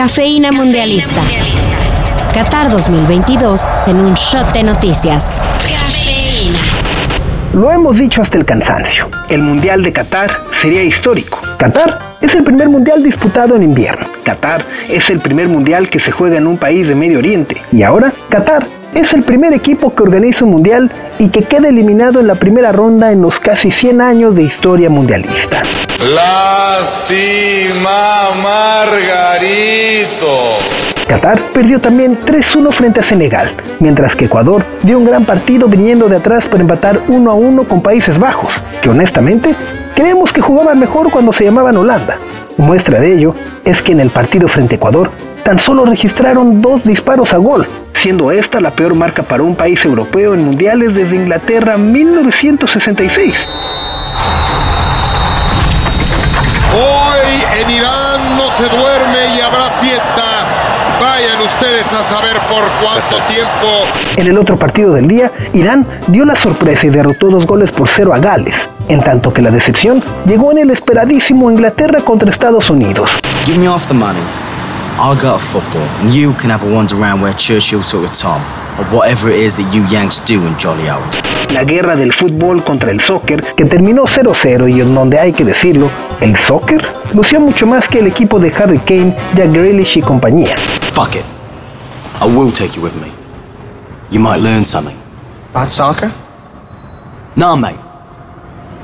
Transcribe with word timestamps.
Cafeína 0.00 0.50
Mundialista. 0.50 1.20
Qatar 2.32 2.70
2022 2.70 3.60
en 3.86 3.96
un 3.96 4.14
shot 4.14 4.50
de 4.54 4.62
noticias. 4.62 5.36
Cafeína. 5.68 6.58
Lo 7.52 7.70
hemos 7.70 7.98
dicho 7.98 8.22
hasta 8.22 8.38
el 8.38 8.46
cansancio. 8.46 9.10
El 9.28 9.42
Mundial 9.42 9.82
de 9.82 9.92
Qatar 9.92 10.30
sería 10.58 10.82
histórico. 10.82 11.38
Qatar 11.58 12.16
es 12.22 12.34
el 12.34 12.44
primer 12.44 12.70
mundial 12.70 13.02
disputado 13.02 13.56
en 13.56 13.62
invierno. 13.62 14.06
Qatar 14.24 14.64
es 14.88 15.10
el 15.10 15.20
primer 15.20 15.48
mundial 15.48 15.90
que 15.90 16.00
se 16.00 16.12
juega 16.12 16.38
en 16.38 16.46
un 16.46 16.56
país 16.56 16.88
de 16.88 16.94
Medio 16.94 17.18
Oriente. 17.18 17.60
Y 17.70 17.82
ahora, 17.82 18.10
Qatar 18.30 18.66
es 18.94 19.12
el 19.12 19.22
primer 19.22 19.52
equipo 19.52 19.94
que 19.94 20.02
organiza 20.02 20.46
un 20.46 20.52
mundial 20.52 20.90
y 21.18 21.28
que 21.28 21.42
queda 21.42 21.68
eliminado 21.68 22.20
en 22.20 22.26
la 22.26 22.36
primera 22.36 22.72
ronda 22.72 23.12
en 23.12 23.20
los 23.20 23.38
casi 23.38 23.70
100 23.70 24.00
años 24.00 24.34
de 24.34 24.44
historia 24.44 24.88
mundialista. 24.88 25.60
Lástima, 26.08 27.90
Margarito. 28.42 30.26
Qatar 31.06 31.38
perdió 31.52 31.78
también 31.78 32.18
3-1 32.18 32.72
frente 32.72 33.00
a 33.00 33.02
Senegal, 33.02 33.52
mientras 33.80 34.16
que 34.16 34.24
Ecuador 34.24 34.64
dio 34.82 34.96
un 34.96 35.04
gran 35.04 35.26
partido 35.26 35.68
viniendo 35.68 36.08
de 36.08 36.16
atrás 36.16 36.46
para 36.46 36.62
empatar 36.62 37.06
1-1 37.06 37.66
con 37.66 37.82
Países 37.82 38.18
Bajos, 38.18 38.62
que 38.80 38.88
honestamente 38.88 39.54
creemos 39.94 40.32
que 40.32 40.40
jugaban 40.40 40.78
mejor 40.78 41.10
cuando 41.10 41.34
se 41.34 41.44
llamaban 41.44 41.76
Holanda. 41.76 42.16
Muestra 42.56 42.98
de 42.98 43.12
ello 43.12 43.34
es 43.66 43.82
que 43.82 43.92
en 43.92 44.00
el 44.00 44.08
partido 44.08 44.48
frente 44.48 44.76
a 44.76 44.78
Ecuador 44.78 45.10
tan 45.44 45.58
solo 45.58 45.84
registraron 45.84 46.62
dos 46.62 46.82
disparos 46.82 47.34
a 47.34 47.36
gol, 47.36 47.66
siendo 47.92 48.30
esta 48.30 48.58
la 48.60 48.70
peor 48.70 48.94
marca 48.94 49.22
para 49.22 49.42
un 49.42 49.54
país 49.54 49.84
europeo 49.84 50.32
en 50.32 50.46
mundiales 50.46 50.94
desde 50.94 51.16
Inglaterra 51.16 51.76
1966. 51.76 53.34
En 57.60 57.70
Irán 57.70 58.36
no 58.38 58.50
se 58.52 58.64
duerme 58.64 59.36
y 59.36 59.40
habrá 59.40 59.70
fiesta. 59.80 60.46
Vayan 61.00 61.40
ustedes 61.42 61.86
a 61.92 62.04
saber 62.04 62.36
por 62.48 62.62
cuánto 62.80 63.16
tiempo. 63.28 63.82
En 64.16 64.26
el 64.28 64.38
otro 64.38 64.56
partido 64.58 64.94
del 64.94 65.08
día, 65.08 65.30
Irán 65.52 65.86
dio 66.06 66.24
la 66.24 66.36
sorpresa 66.36 66.86
y 66.86 66.90
derrotó 66.90 67.28
dos 67.28 67.46
goles 67.46 67.70
por 67.70 67.88
cero 67.88 68.14
a 68.14 68.18
Gales, 68.18 68.68
en 68.88 69.00
tanto 69.02 69.32
que 69.32 69.42
la 69.42 69.50
decepción 69.50 70.02
llegó 70.26 70.52
en 70.52 70.58
el 70.58 70.70
esperadísimo 70.70 71.50
Inglaterra 71.50 72.00
contra 72.00 72.30
Estados 72.30 72.70
Unidos. 72.70 73.10
Give 73.46 73.58
me 73.58 73.66
half 73.66 73.86
the 73.88 73.94
money. 73.94 74.20
I'll 74.98 75.14
go 75.16 75.32
to 75.32 75.38
football, 75.38 75.86
and 76.02 76.14
you 76.14 76.32
can 76.34 76.50
have 76.50 76.62
a 76.66 76.74
wander 76.74 76.96
around 76.96 77.22
where 77.22 77.34
Churchill 77.34 77.82
took 77.82 78.02
with 78.02 78.12
Tom, 78.18 78.40
or 78.78 78.84
whatever 78.94 79.30
it 79.30 79.38
is 79.38 79.56
that 79.56 79.72
you 79.74 79.82
Yanks 79.88 80.20
do 80.20 80.34
in 80.34 80.54
jolly 80.58 80.90
old. 80.90 81.29
La 81.54 81.64
guerra 81.64 81.96
del 81.96 82.12
fútbol 82.12 82.62
contra 82.62 82.90
el 82.90 83.00
soccer, 83.00 83.42
que 83.54 83.64
terminó 83.64 84.04
0-0 84.04 84.72
y 84.74 84.80
en 84.80 84.94
donde 84.94 85.18
hay 85.18 85.32
que 85.32 85.44
decirlo, 85.44 85.90
el 86.20 86.36
soccer 86.36 86.80
lució 87.12 87.40
mucho 87.40 87.66
más 87.66 87.88
que 87.88 87.98
el 87.98 88.06
equipo 88.06 88.38
de 88.38 88.52
Harry 88.56 88.78
Kane, 88.78 89.16
Jack 89.34 89.50
Grealish 89.50 89.98
y 89.98 90.02
compañía. 90.02 90.54
Fuck 90.94 91.16
it. 91.16 91.24
I 92.20 92.26
will 92.26 92.52
take 92.52 92.76
you 92.76 92.82
with 92.82 92.94
me. 92.94 93.12
You 94.10 94.20
might 94.20 94.40
learn 94.40 94.64
something. 94.64 94.96
About 95.52 95.70
soccer? 95.70 96.12
No, 97.34 97.56
mate. 97.56 97.78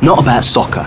Not 0.00 0.18
about 0.18 0.42
soccer. 0.42 0.86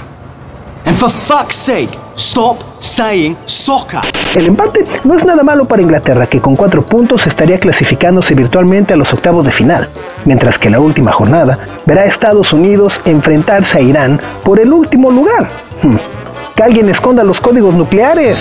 And 0.85 0.97
for 0.97 1.09
fuck's 1.09 1.55
sake, 1.55 1.91
stop 2.15 2.57
saying 2.79 3.37
soccer. 3.45 4.01
El 4.35 4.47
empate 4.47 4.83
no 5.03 5.15
es 5.15 5.23
nada 5.25 5.43
malo 5.43 5.65
para 5.65 5.81
Inglaterra, 5.81 6.27
que 6.27 6.39
con 6.39 6.55
cuatro 6.55 6.81
puntos 6.81 7.25
estaría 7.27 7.59
clasificándose 7.59 8.35
virtualmente 8.35 8.93
a 8.93 8.97
los 8.97 9.11
octavos 9.13 9.45
de 9.45 9.51
final, 9.51 9.89
mientras 10.25 10.57
que 10.57 10.69
la 10.69 10.79
última 10.79 11.11
jornada 11.11 11.59
verá 11.85 12.01
a 12.01 12.05
Estados 12.05 12.53
Unidos 12.53 12.99
enfrentarse 13.05 13.77
a 13.77 13.81
Irán 13.81 14.19
por 14.43 14.59
el 14.59 14.71
último 14.71 15.11
lugar. 15.11 15.47
Hmm. 15.83 15.97
Que 16.55 16.63
alguien 16.63 16.89
esconda 16.89 17.23
los 17.23 17.39
códigos 17.39 17.73
nucleares. 17.73 18.37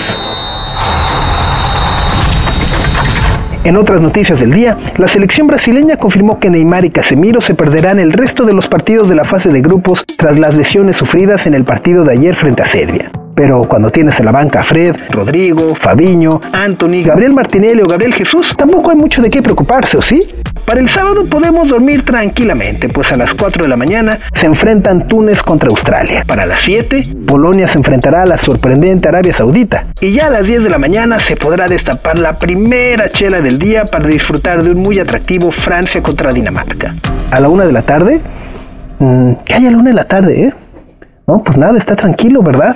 En 3.65 3.77
otras 3.77 4.01
noticias 4.01 4.41
del 4.41 4.53
día, 4.53 4.79
la 4.97 5.09
selección 5.09 5.47
brasileña 5.47 5.99
confirmó 5.99 6.39
que 6.39 6.49
Neymar 6.49 6.85
y 6.87 6.91
Casemiro 6.91 7.41
se 7.41 7.55
perderán 7.55 7.99
el 7.99 8.13
resto 8.13 8.45
de 8.45 8.55
los 8.55 8.67
partidos 8.67 9.09
de 9.11 9.15
la 9.15 9.25
fase 9.25 9.51
de 9.51 9.61
grupos 9.61 10.05
tras 10.17 10.39
las 10.39 10.55
lesiones 10.55 10.97
sufridas 10.97 11.47
en 11.47 11.55
el 11.55 11.65
partido 11.65 12.05
de 12.05 12.13
ayer 12.13 12.35
frente 12.35 12.63
a 12.63 12.67
Serbia. 12.67 13.11
Pero 13.39 13.63
cuando 13.69 13.93
tienes 13.93 14.19
en 14.19 14.27
la 14.27 14.33
banca 14.33 14.59
a 14.59 14.63
Fred, 14.65 14.97
Rodrigo, 15.11 15.77
Fabiño, 15.77 16.41
Anthony, 16.53 17.05
Gabriel 17.05 17.33
Martinelli 17.33 17.81
o 17.83 17.87
Gabriel 17.87 18.13
Jesús, 18.13 18.53
tampoco 18.59 18.91
hay 18.91 18.97
mucho 18.97 19.23
de 19.23 19.31
qué 19.31 19.41
preocuparse, 19.43 19.97
¿o 19.97 20.03
sí? 20.03 20.27
Para 20.67 20.81
el 20.81 20.89
sábado 20.89 21.25
podemos 21.31 21.69
dormir 21.69 22.05
tranquilamente, 22.05 22.89
pues 22.89 23.13
a 23.13 23.17
las 23.17 23.35
4 23.35 23.63
de 23.63 23.69
la 23.69 23.77
mañana 23.77 24.19
se 24.35 24.47
enfrentan 24.47 25.07
Túnez 25.07 25.41
contra 25.45 25.69
Australia. 25.69 26.25
Para 26.27 26.47
las 26.47 26.63
7, 26.63 27.15
Polonia 27.29 27.69
se 27.69 27.79
enfrentará 27.79 28.23
a 28.23 28.27
la 28.27 28.39
sorprendente 28.39 29.07
Arabia 29.07 29.33
Saudita. 29.33 29.85
Y 30.01 30.15
ya 30.15 30.27
a 30.27 30.31
las 30.31 30.45
10 30.45 30.65
de 30.65 30.71
la 30.71 30.79
mañana 30.79 31.21
se 31.21 31.37
podrá 31.37 31.69
destapar 31.69 32.19
la 32.19 32.41
primera 32.41 33.09
chela 33.09 33.41
del 33.41 33.61
día 33.61 33.85
para 33.85 34.09
disfrutar 34.09 34.65
de 34.65 34.73
un 34.73 34.83
muy 34.83 34.99
atractivo 34.99 35.53
Francia 35.53 36.03
contra 36.03 36.33
Dinamarca. 36.33 36.97
A 37.31 37.39
la 37.39 37.49
1 37.49 37.67
de 37.69 37.73
la 37.73 37.83
tarde, 37.83 38.21
¿qué 39.45 39.55
hay 39.55 39.65
a 39.65 39.71
la 39.71 39.77
1 39.77 39.91
de 39.91 39.95
la 39.95 40.09
tarde, 40.09 40.43
eh? 40.43 40.55
No, 41.29 41.45
pues 41.45 41.57
nada, 41.57 41.79
está 41.79 41.95
tranquilo, 41.95 42.43
¿verdad? 42.43 42.75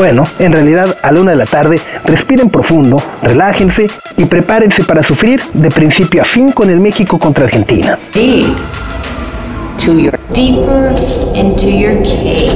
Bueno, 0.00 0.24
en 0.38 0.52
realidad 0.52 0.96
a 1.02 1.12
la 1.12 1.20
una 1.20 1.32
de 1.32 1.36
la 1.36 1.44
tarde, 1.44 1.78
respiren 2.06 2.48
profundo, 2.48 2.96
relájense 3.20 3.90
y 4.16 4.24
prepárense 4.24 4.82
para 4.82 5.02
sufrir 5.02 5.42
de 5.52 5.70
principio 5.70 6.22
a 6.22 6.24
fin 6.24 6.52
con 6.52 6.70
el 6.70 6.80
México 6.80 7.18
contra 7.18 7.44
Argentina. 7.44 7.98
To 8.14 9.98
your 9.98 10.18
your 11.66 12.02
cave. 12.02 12.50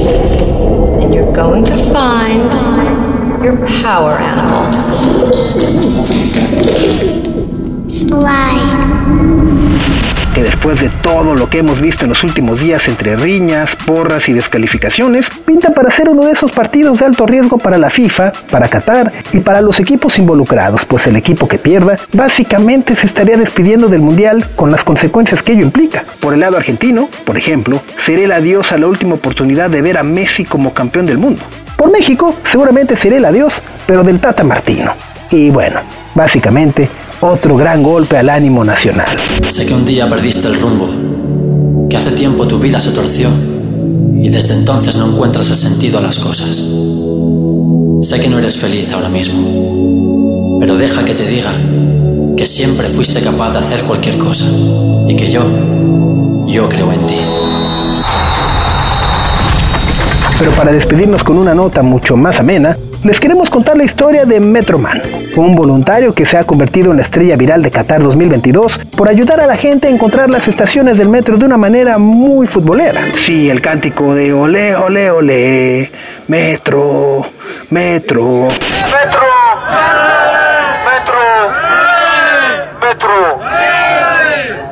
Then 0.97 1.13
you're 1.13 1.31
going 1.31 1.63
to 1.65 1.75
find 1.93 2.49
your 3.43 3.57
power 3.83 4.13
animal. 4.13 4.54
Después 10.65 10.91
de 10.91 10.97
todo 11.03 11.35
lo 11.35 11.47
que 11.47 11.59
hemos 11.59 11.79
visto 11.79 12.05
en 12.05 12.09
los 12.09 12.23
últimos 12.23 12.59
días 12.59 12.87
entre 12.87 13.15
riñas, 13.15 13.75
porras 13.85 14.27
y 14.27 14.33
descalificaciones, 14.33 15.27
pinta 15.45 15.69
para 15.75 15.91
ser 15.91 16.09
uno 16.09 16.25
de 16.25 16.31
esos 16.31 16.51
partidos 16.51 16.97
de 16.97 17.05
alto 17.05 17.27
riesgo 17.27 17.59
para 17.59 17.77
la 17.77 17.91
FIFA, 17.91 18.31
para 18.49 18.67
Qatar 18.67 19.13
y 19.31 19.41
para 19.41 19.61
los 19.61 19.79
equipos 19.79 20.17
involucrados, 20.17 20.83
pues 20.85 21.05
el 21.05 21.17
equipo 21.17 21.47
que 21.47 21.59
pierda 21.59 21.97
básicamente 22.13 22.95
se 22.95 23.05
estaría 23.05 23.37
despidiendo 23.37 23.89
del 23.89 24.01
Mundial 24.01 24.43
con 24.55 24.71
las 24.71 24.83
consecuencias 24.83 25.43
que 25.43 25.51
ello 25.51 25.61
implica. 25.61 26.03
Por 26.19 26.33
el 26.33 26.39
lado 26.39 26.57
argentino, 26.57 27.09
por 27.25 27.37
ejemplo, 27.37 27.79
será 28.03 28.23
el 28.23 28.31
adiós 28.31 28.71
a 28.71 28.79
la 28.79 28.87
última 28.87 29.13
oportunidad 29.13 29.69
de 29.69 29.83
ver 29.83 29.99
a 29.99 30.03
Messi 30.03 30.45
como 30.45 30.73
campeón 30.73 31.05
del 31.05 31.19
mundo. 31.19 31.43
Por 31.77 31.91
México, 31.91 32.33
seguramente 32.49 32.95
será 32.95 33.17
el 33.17 33.25
adiós, 33.25 33.53
pero 33.85 34.03
del 34.03 34.19
Tata 34.19 34.43
Martino. 34.43 34.93
Y 35.29 35.51
bueno, 35.51 35.81
básicamente, 36.15 36.89
otro 37.21 37.55
gran 37.55 37.83
golpe 37.83 38.17
al 38.17 38.29
ánimo 38.29 38.63
nacional. 38.63 39.07
Sé 39.47 39.65
que 39.65 39.73
un 39.73 39.85
día 39.85 40.09
perdiste 40.09 40.47
el 40.47 40.59
rumbo, 40.59 41.87
que 41.89 41.97
hace 41.97 42.11
tiempo 42.11 42.47
tu 42.47 42.59
vida 42.59 42.79
se 42.79 42.91
torció 42.91 43.29
y 44.21 44.29
desde 44.29 44.55
entonces 44.55 44.97
no 44.97 45.11
encuentras 45.11 45.49
el 45.49 45.55
sentido 45.55 45.99
a 45.99 46.01
las 46.01 46.19
cosas. 46.19 46.63
Sé 48.01 48.19
que 48.19 48.29
no 48.29 48.39
eres 48.39 48.57
feliz 48.57 48.91
ahora 48.91 49.09
mismo, 49.09 50.59
pero 50.59 50.77
deja 50.77 51.05
que 51.05 51.13
te 51.13 51.25
diga 51.25 51.53
que 52.35 52.45
siempre 52.45 52.87
fuiste 52.89 53.21
capaz 53.21 53.51
de 53.51 53.59
hacer 53.59 53.83
cualquier 53.83 54.17
cosa 54.17 54.45
y 55.07 55.15
que 55.15 55.29
yo, 55.29 55.43
yo 56.47 56.67
creo 56.69 56.91
en 56.91 57.07
ti. 57.07 57.24
Pero 60.37 60.51
para 60.51 60.71
despedirnos 60.71 61.23
con 61.23 61.37
una 61.37 61.55
nota 61.55 61.81
mucho 61.81 62.17
más 62.17 62.39
amena, 62.39 62.77
les 63.05 63.19
queremos 63.19 63.49
contar 63.49 63.77
la 63.77 63.85
historia 63.85 64.25
de 64.25 64.41
Metroman, 64.41 65.01
un 65.37 65.55
voluntario 65.55 66.13
que 66.13 66.25
se 66.25 66.37
ha 66.37 66.43
convertido 66.43 66.91
en 66.91 66.97
la 66.97 67.03
estrella 67.03 67.37
viral 67.37 67.63
de 67.63 67.71
Qatar 67.71 68.03
2022 68.03 68.79
por 68.97 69.07
ayudar 69.07 69.39
a 69.39 69.47
la 69.47 69.55
gente 69.55 69.87
a 69.87 69.91
encontrar 69.91 70.29
las 70.29 70.47
estaciones 70.47 70.97
del 70.97 71.07
metro 71.07 71.37
de 71.37 71.45
una 71.45 71.55
manera 71.55 71.97
muy 71.97 72.47
futbolera. 72.47 73.01
Sí, 73.13 73.49
el 73.49 73.61
cántico 73.61 74.13
de 74.13 74.33
ole, 74.33 74.75
ole, 74.75 75.09
ole, 75.09 75.91
metro, 76.27 77.25
metro. 77.69 78.41
Metro. 78.41 79.27
Metro. 80.85 81.19
Metro. 82.81 83.39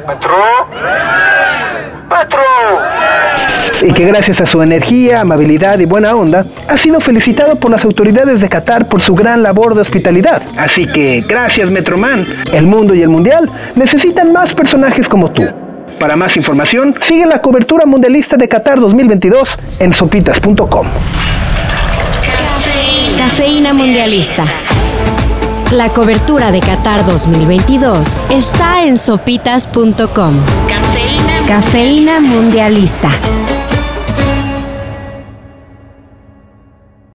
Metro. 0.07 0.37
Metro. 2.09 3.42
Y 3.85 3.93
que 3.93 4.05
gracias 4.05 4.41
a 4.41 4.45
su 4.45 4.61
energía, 4.61 5.21
amabilidad 5.21 5.79
y 5.79 5.85
buena 5.85 6.15
onda, 6.15 6.45
ha 6.67 6.77
sido 6.77 6.99
felicitado 6.99 7.55
por 7.55 7.71
las 7.71 7.83
autoridades 7.83 8.39
de 8.39 8.49
Qatar 8.49 8.87
por 8.87 9.01
su 9.01 9.15
gran 9.15 9.43
labor 9.43 9.75
de 9.75 9.81
hospitalidad. 9.81 10.41
Así 10.57 10.87
que 10.87 11.23
gracias 11.27 11.69
Metroman. 11.71 12.25
El 12.51 12.65
mundo 12.65 12.95
y 12.95 13.01
el 13.01 13.09
mundial 13.09 13.49
necesitan 13.75 14.31
más 14.31 14.53
personajes 14.53 15.07
como 15.07 15.31
tú. 15.31 15.43
Para 15.99 16.15
más 16.15 16.35
información, 16.37 16.95
sigue 17.01 17.25
la 17.25 17.39
cobertura 17.39 17.85
mundialista 17.85 18.37
de 18.37 18.47
Qatar 18.47 18.79
2022 18.79 19.57
en 19.79 19.93
sopitas.com. 19.93 20.87
Cafeína 23.17 23.73
Mundialista. 23.73 24.45
La 25.71 25.89
cobertura 25.89 26.51
de 26.51 26.59
Qatar 26.59 27.05
2022 27.05 28.19
está 28.31 28.85
en 28.85 28.97
sopitas.com. 28.97 30.33
Cafeína 31.47 32.19
Mundialista. 32.19 33.09